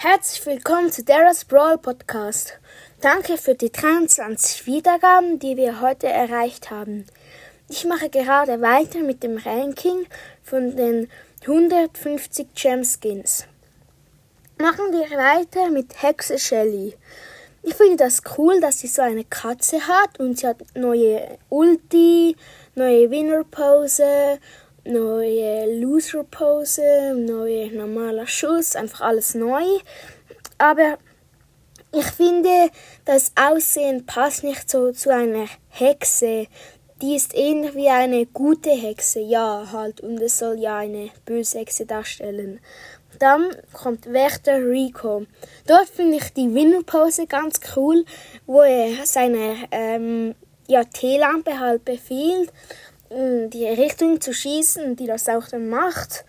Herzlich 0.00 0.46
willkommen 0.46 0.92
zu 0.92 1.02
Dara's 1.02 1.44
Brawl 1.44 1.76
Podcast. 1.76 2.56
Danke 3.00 3.36
für 3.36 3.56
die 3.56 3.72
23 3.72 4.64
Wiedergaben, 4.64 5.40
die 5.40 5.56
wir 5.56 5.80
heute 5.80 6.06
erreicht 6.06 6.70
haben. 6.70 7.04
Ich 7.68 7.84
mache 7.84 8.08
gerade 8.08 8.60
weiter 8.60 9.00
mit 9.00 9.24
dem 9.24 9.38
Ranking 9.38 10.06
von 10.44 10.76
den 10.76 11.10
150 11.40 12.46
Gem 12.54 12.84
Skins. 12.84 13.46
Machen 14.60 14.92
wir 14.92 15.18
weiter 15.18 15.68
mit 15.68 16.00
Hexe 16.00 16.38
Shelly. 16.38 16.94
Ich 17.64 17.74
finde 17.74 17.96
das 17.96 18.22
cool, 18.38 18.60
dass 18.60 18.78
sie 18.78 18.86
so 18.86 19.02
eine 19.02 19.24
Katze 19.24 19.80
hat 19.88 20.20
und 20.20 20.38
sie 20.38 20.46
hat 20.46 20.58
neue 20.76 21.38
Ulti, 21.48 22.36
neue 22.76 23.10
Winner 23.10 23.42
Pose 23.42 24.38
neue 24.88 25.80
Loser 25.80 26.24
Pose, 26.24 27.14
neue 27.14 27.70
normaler 27.70 28.26
Schuss, 28.26 28.74
einfach 28.74 29.02
alles 29.02 29.34
neu. 29.34 29.62
Aber 30.56 30.98
ich 31.92 32.06
finde, 32.06 32.70
das 33.04 33.32
Aussehen 33.36 34.06
passt 34.06 34.44
nicht 34.44 34.68
so 34.68 34.92
zu 34.92 35.12
einer 35.12 35.46
Hexe. 35.68 36.46
Die 37.00 37.14
ist 37.14 37.34
eher 37.34 37.74
wie 37.74 37.88
eine 37.88 38.26
gute 38.26 38.70
Hexe, 38.70 39.20
ja, 39.20 39.68
halt, 39.70 40.00
und 40.00 40.20
es 40.20 40.38
soll 40.38 40.58
ja 40.58 40.78
eine 40.78 41.10
böse 41.24 41.60
Hexe 41.60 41.86
darstellen. 41.86 42.60
Dann 43.18 43.50
kommt 43.72 44.12
Wächter 44.12 44.58
Rico. 44.58 45.26
Dort 45.66 45.88
finde 45.88 46.16
ich 46.16 46.32
die 46.34 46.52
Winnerpose 46.52 47.26
ganz 47.26 47.60
cool, 47.76 48.04
wo 48.46 48.62
er 48.62 49.04
seine 49.04 49.56
ähm, 49.70 50.34
ja, 50.66 50.84
Teelampe 50.84 51.58
halt 51.58 51.84
befiehlt 51.84 52.52
die 53.10 53.66
Richtung 53.66 54.20
zu 54.20 54.34
schießen, 54.34 54.96
die 54.96 55.06
das 55.06 55.28
auch 55.28 55.46
dann 55.48 55.68
macht. 55.68 56.24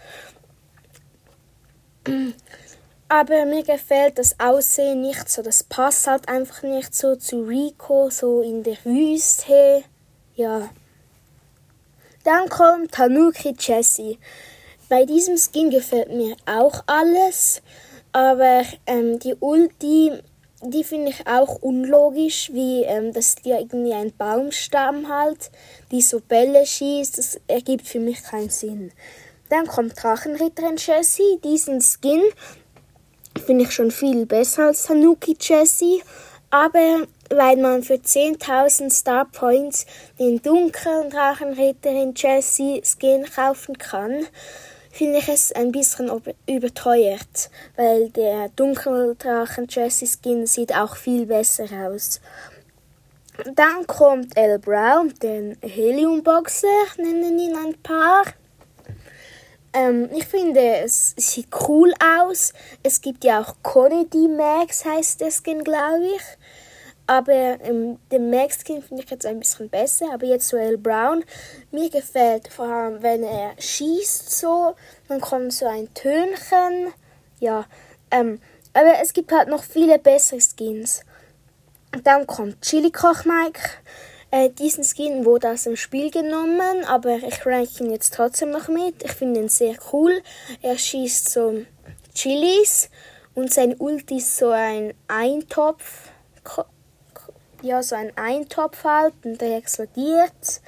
Aber 3.10 3.46
mir 3.46 3.64
gefällt 3.64 4.20
das 4.20 4.40
Aussehen 4.40 5.02
nicht 5.02 5.30
so. 5.30 5.42
Das 5.42 5.64
passt 5.64 6.08
halt 6.08 6.30
einfach 6.30 6.63
nicht 6.63 6.94
so 6.96 7.16
zu 7.16 7.41
Rico, 7.41 8.10
so 8.10 8.41
in 8.41 8.63
der 8.63 8.77
Wüste. 8.84 9.84
Ja. 10.36 10.70
Dann 12.24 12.49
kommt 12.49 12.91
Tanuki 12.91 13.55
Jessie. 13.58 14.20
Bei 14.90 15.05
diesem 15.05 15.38
Skin 15.38 15.70
gefällt 15.70 16.12
mir 16.12 16.36
auch 16.46 16.84
alles. 16.86 17.62
Aber 18.12 18.64
ähm, 18.86 19.20
die 19.20 19.36
Ulti 19.40 20.12
die 20.62 20.84
finde 20.84 21.12
ich 21.12 21.26
auch 21.27 21.62
unlogisch, 21.62 22.52
wie 22.54 22.84
ähm, 22.84 23.13
dass 23.13 23.35
die 23.35 23.52
irgendwie 23.52 23.93
ein 23.93 24.13
Baumstamm 24.15 25.07
halt, 25.07 25.52
die 25.91 26.02
so 26.02 26.20
Bälle 26.20 26.65
schießt. 26.65 27.18
Das 27.18 27.40
ergibt 27.48 27.88
für 27.88 27.99
mich 27.99 28.21
keinen 28.24 28.49
Sinn. 28.49 28.91
Dann 29.49 29.68
kommt 29.68 30.02
Drachenritterin 30.02 30.77
Jessie. 30.77 31.40
Diesen 31.43 31.82
Skin 31.82 32.21
finde 33.46 33.63
ich 33.63 33.71
schon 33.71 33.91
viel 33.91 34.26
besser 34.26 34.68
als 34.68 34.84
Tanuki 34.84 35.37
Jessie. 35.40 36.04
Aber 36.52 37.07
weil 37.30 37.57
man 37.57 37.84
für 37.84 37.96
10.000 37.96 38.91
Star 38.91 39.26
Points 39.26 39.85
den 40.18 40.41
dunklen 40.41 41.10
Drachenritterin 41.10 42.13
Jessie 42.15 42.82
Skin 42.84 43.26
kaufen 43.26 43.77
kann, 43.77 44.26
finde 44.90 45.20
ich 45.20 45.29
es 45.29 45.51
ein 45.51 45.71
bisschen 45.71 46.12
überteuert, 46.48 47.49
weil 47.76 48.09
der 48.09 48.49
Dunkeldrachen 48.49 49.68
Jessie 49.70 50.07
Skin 50.07 50.46
sieht 50.46 50.76
auch 50.76 50.96
viel 50.96 51.26
besser 51.26 51.65
aus. 51.87 52.20
Dann 53.55 53.87
kommt 53.87 54.35
El 54.35 54.59
Brown, 54.59 55.13
den 55.21 55.57
Heliumboxer, 55.62 56.68
nennen 56.98 57.40
ihn 57.40 57.55
ein 57.55 57.81
paar. 57.81 58.26
Ähm, 59.71 60.09
ich 60.13 60.26
finde, 60.26 60.59
es 60.84 61.13
sieht 61.15 61.48
cool 61.68 61.93
aus. 62.03 62.53
Es 62.84 63.01
gibt 63.01 63.24
ja 63.24 63.40
auch 63.41 63.55
Conny 63.62 64.07
Max, 64.28 64.84
heißt 64.84 65.22
der 65.22 65.31
Skin, 65.31 65.63
glaube 65.63 66.06
ich. 66.06 66.24
Aber 67.09 67.57
ähm, 67.63 67.97
den 68.12 68.29
Max 68.29 68.59
Skin 68.63 68.84
finde 68.84 69.02
ich 69.02 69.09
jetzt 69.09 69.25
ein 69.25 69.40
bisschen 69.40 69.68
besser. 69.68 70.13
Aber 70.13 70.28
jetzt 70.28 70.52
Joel 70.52 70.78
Brown, 70.78 71.24
mir 71.72 71.90
gefällt 71.90 72.50
vor 72.50 72.68
allem, 72.68 73.02
wenn 73.02 73.24
er 73.24 73.53
schießt 73.58 74.30
so, 74.30 74.75
dann 75.08 75.20
kommt 75.20 75.52
so 75.53 75.66
ein 75.66 75.92
Tönchen. 75.96 76.94
Ja, 77.40 77.66
ähm, 78.12 78.40
aber 78.74 79.00
es 79.02 79.12
gibt 79.14 79.31
halt 79.31 79.47
noch 79.47 79.64
viele 79.64 79.97
bessere 79.97 80.40
Skins. 80.40 81.02
Dann 82.03 82.28
kommt 82.28 82.62
Chili 82.62 82.92
Koch 82.92 83.26
Mike. 83.26 83.59
Äh, 84.30 84.52
diesen 84.52 84.84
Skin 84.84 85.26
wurde 85.26 85.50
aus 85.50 85.64
dem 85.64 85.78
Spiel 85.78 86.12
genommen, 86.12 86.86
aber 86.86 87.16
ich 87.16 87.44
ranke 87.44 87.86
ihn 87.86 87.90
jetzt 87.90 88.14
trotzdem 88.14 88.52
noch 88.52 88.68
mit. 88.68 89.02
Ich 89.03 89.14
finde 89.14 89.40
ihn 89.40 89.50
sehr 89.50 89.76
cool. 89.91 90.22
Er 90.62 90.78
schießt 90.78 91.28
so 91.28 91.66
Chilis 92.14 92.91
und 93.34 93.52
sein 93.52 93.76
Ulti 93.80 94.18
ist 94.18 94.38
so 94.38 94.52
ein 94.52 94.94
Eintopf 95.08 96.12
ja, 97.62 97.84
so 97.84 97.96
ein 97.96 98.12
Eintopf 98.18 98.84
halt 98.84 99.14
und 99.24 99.40
der 99.42 99.58
explodiert. 99.58 100.62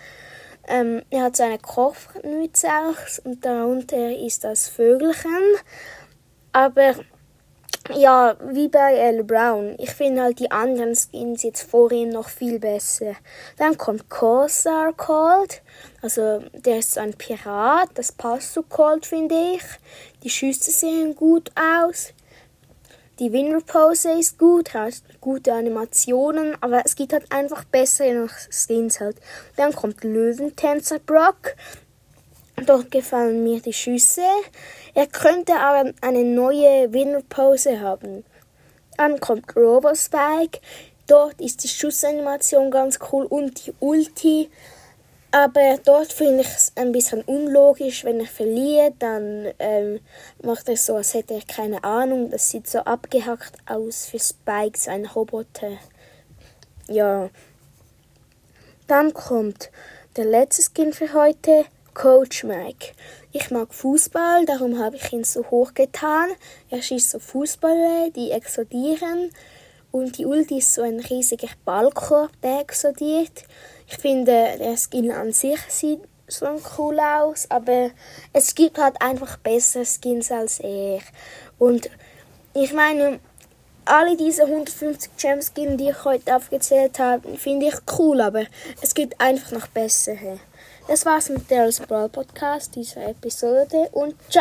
Ähm, 0.68 1.02
er 1.10 1.24
hat 1.24 1.36
so 1.36 1.44
eine 1.44 1.58
Kopfmütze 1.58 2.68
auch 2.68 3.26
und 3.26 3.44
darunter 3.44 4.16
ist 4.16 4.44
das 4.44 4.68
Vögelchen. 4.68 5.56
Aber 6.54 6.96
ja, 7.90 8.36
wie 8.46 8.68
bei 8.68 8.94
El 8.94 9.24
Brown. 9.24 9.76
Ich 9.80 9.92
finde 9.92 10.22
halt 10.22 10.40
die 10.40 10.52
anderen 10.52 10.96
Skins 10.96 11.44
jetzt 11.44 11.64
vorhin 11.64 12.10
noch 12.10 12.30
viel 12.30 12.60
besser. 12.60 13.16
Dann 13.58 13.78
kommt 13.78 14.10
Corsair 14.10 14.94
Cold. 14.96 15.62
Also 16.02 16.44
der 16.54 16.78
ist 16.78 16.98
ein 16.98 17.14
Pirat. 17.16 17.90
Das 17.96 18.12
passt 18.12 18.54
zu 18.54 18.64
Cold, 18.64 19.06
finde 19.06 19.36
ich. 19.56 19.64
Die 20.24 20.30
Schüsse 20.30 20.72
sehen 20.72 21.16
gut 21.16 21.52
aus. 21.56 22.14
Die 23.20 23.32
Winner-Pose 23.32 24.14
ist 24.14 24.40
gut, 24.40 24.74
hat 24.74 24.94
gute 25.20 25.54
Animationen, 25.54 26.56
aber 26.62 26.82
es 26.86 26.96
gibt 26.96 27.14
halt 27.14 27.32
einfach 27.32 27.66
bessere 27.66 28.28
Skins 28.50 29.00
halt. 29.00 29.18
Dann 29.58 29.74
kommt 29.74 30.04
Löwentänzer 30.04 31.00
Brock. 31.00 31.56
Dort 32.66 32.90
gefallen 32.90 33.44
mir 33.44 33.62
die 33.62 33.74
Schüsse. 33.74 34.24
Er 34.94 35.08
könnte 35.08 35.56
aber 35.56 35.94
eine 36.02 36.24
neue 36.24 36.92
Winner-Pose 36.94 37.80
haben. 37.80 38.24
Dann 38.98 39.20
kommt 39.20 39.56
Robospike. 39.56 40.60
Dort 41.08 41.42
ist 41.42 41.64
die 41.64 41.68
Schussanimation 41.68 42.72
ganz 42.72 43.00
cool 43.12 43.26
und 43.26 43.66
die 43.66 43.74
Ulti. 43.80 44.50
Aber 45.34 45.80
dort 45.86 46.12
finde 46.12 46.42
ich 46.42 46.48
es 46.48 46.74
ein 46.76 46.92
bisschen 46.92 47.22
unlogisch. 47.22 48.04
Wenn 48.04 48.20
er 48.20 48.26
verliert, 48.26 48.96
dann 49.00 49.48
ähm, 49.60 50.02
macht 50.44 50.68
er 50.68 50.76
so, 50.76 50.96
als 50.96 51.14
hätte 51.14 51.36
er 51.36 51.42
keine 51.42 51.84
Ahnung. 51.86 52.30
Das 52.30 52.50
sieht 52.50 52.68
so 52.68 52.80
abgehackt 52.80 53.54
aus 53.66 54.08
für 54.08 54.20
Spike, 54.20 54.78
sein 54.78 55.06
Roboter. 55.06 55.78
Ja. 56.88 57.30
Dann 58.88 59.14
kommt 59.14 59.72
der 60.18 60.26
letzte 60.26 60.64
Skin 60.64 60.92
für 60.92 61.14
heute, 61.14 61.64
Coach 61.94 62.44
Mike. 62.44 62.94
Ich 63.32 63.52
mag 63.52 63.74
Fußball, 63.74 64.46
darum 64.46 64.78
habe 64.80 64.98
ich 64.98 65.14
ihn 65.14 65.24
so 65.24 65.50
hoch 65.50 65.74
getan. 65.74 66.28
Er 66.70 66.82
schießt 66.82 67.12
so 67.12 67.20
Fußballer, 67.20 68.10
die 68.14 68.32
explodieren. 68.32 69.32
Und 69.92 70.18
die 70.18 70.26
Ulti 70.26 70.58
ist 70.58 70.74
so 70.74 70.82
ein 70.82 71.00
riesiger 71.00 71.50
Ballkorb, 71.64 72.32
der 72.42 72.60
explodiert. 72.60 73.44
Ich 73.92 73.98
finde, 73.98 74.56
der 74.58 74.78
Skin 74.78 75.12
an 75.12 75.34
sich 75.34 75.60
sieht 75.68 76.00
schon 76.30 76.62
cool 76.78 76.98
aus, 76.98 77.46
aber 77.52 77.92
es 78.32 78.56
gibt 78.56 78.78
halt 78.78 78.96
einfach 79.02 79.36
bessere 79.36 79.84
Skins 79.84 80.32
als 80.32 80.62
er. 80.62 81.02
Und 81.60 81.90
ich 82.54 82.72
meine, 82.72 83.20
alle 83.84 84.16
diese 84.16 84.44
150 84.44 85.12
Gem 85.18 85.42
Skins, 85.42 85.76
die 85.76 85.90
ich 85.90 86.06
heute 86.06 86.34
aufgezählt 86.34 87.00
habe, 87.00 87.38
finde 87.38 87.68
ich 87.68 87.76
cool, 88.00 88.22
aber 88.22 88.46
es 88.82 88.94
gibt 88.94 89.20
einfach 89.20 89.52
noch 89.52 89.68
bessere. 89.68 90.40
Das 90.88 91.06
war's 91.06 91.28
mit 91.28 91.52
der 91.52 91.70
Brawl 91.86 92.08
Podcast 92.08 92.74
dieser 92.76 93.10
Episode 93.10 93.90
und 93.92 94.16
ciao! 94.30 94.40